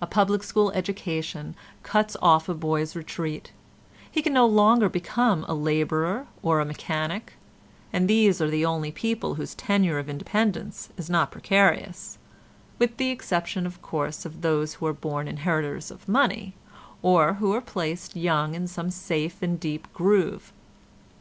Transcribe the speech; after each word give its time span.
A 0.00 0.06
public 0.06 0.44
school 0.44 0.70
education 0.70 1.56
cuts 1.82 2.16
off 2.22 2.48
a 2.48 2.54
boy's 2.54 2.94
retreat; 2.94 3.50
he 4.08 4.22
can 4.22 4.32
no 4.32 4.46
longer 4.46 4.88
become 4.88 5.44
a 5.48 5.54
labourer 5.54 6.28
or 6.44 6.60
a 6.60 6.64
mechanic, 6.64 7.32
and 7.92 8.06
these 8.06 8.40
are 8.40 8.48
the 8.48 8.64
only 8.64 8.92
people 8.92 9.34
whose 9.34 9.56
tenure 9.56 9.98
of 9.98 10.08
independence 10.08 10.90
is 10.96 11.10
not 11.10 11.32
precarious—with 11.32 12.96
the 12.98 13.10
exception 13.10 13.66
of 13.66 13.82
course 13.82 14.24
of 14.24 14.42
those 14.42 14.74
who 14.74 14.86
are 14.86 14.92
born 14.92 15.26
inheritors 15.26 15.90
of 15.90 16.06
money 16.08 16.54
or 17.02 17.32
who 17.42 17.52
are 17.52 17.60
placed 17.60 18.14
young 18.14 18.54
in 18.54 18.68
some 18.68 18.92
safe 18.92 19.42
and 19.42 19.58
deep 19.58 19.92
groove. 19.92 20.52